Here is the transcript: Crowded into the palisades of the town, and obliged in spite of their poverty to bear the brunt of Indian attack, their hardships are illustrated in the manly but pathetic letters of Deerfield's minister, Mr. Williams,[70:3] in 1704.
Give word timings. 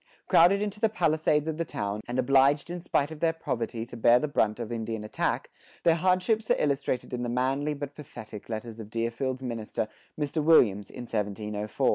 Crowded 0.27 0.63
into 0.63 0.79
the 0.79 0.89
palisades 0.89 1.47
of 1.47 1.57
the 1.57 1.63
town, 1.63 2.01
and 2.07 2.17
obliged 2.17 2.71
in 2.71 2.81
spite 2.81 3.11
of 3.11 3.19
their 3.19 3.33
poverty 3.33 3.85
to 3.85 3.95
bear 3.95 4.17
the 4.17 4.27
brunt 4.27 4.59
of 4.59 4.71
Indian 4.71 5.03
attack, 5.03 5.51
their 5.83 5.93
hardships 5.93 6.49
are 6.49 6.57
illustrated 6.57 7.13
in 7.13 7.21
the 7.21 7.29
manly 7.29 7.75
but 7.75 7.93
pathetic 7.93 8.49
letters 8.49 8.79
of 8.79 8.89
Deerfield's 8.89 9.43
minister, 9.43 9.87
Mr. 10.19 10.43
Williams,[70:3] 10.43 10.95
in 10.97 11.03
1704. 11.05 11.89